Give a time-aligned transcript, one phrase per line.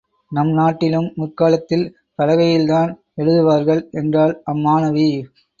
[0.31, 1.85] நம் நாட்டிலும் முற்காலத்தில்
[2.19, 2.91] பலகையில்தான்
[3.15, 5.07] எழுதுவார்கள் என்றாள் அம்மாணவி.